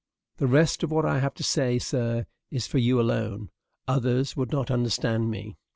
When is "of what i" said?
0.81-1.19